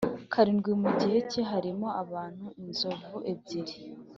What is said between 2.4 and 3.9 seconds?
inzovu ebyiri